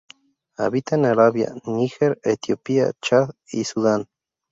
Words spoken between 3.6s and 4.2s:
Sudán.